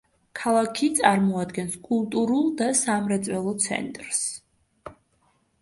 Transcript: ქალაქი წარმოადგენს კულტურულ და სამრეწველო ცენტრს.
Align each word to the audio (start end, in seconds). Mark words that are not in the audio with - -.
ქალაქი 0.37 0.87
წარმოადგენს 0.99 1.75
კულტურულ 1.89 2.49
და 2.63 2.71
სამრეწველო 2.81 3.55
ცენტრს. 3.67 4.27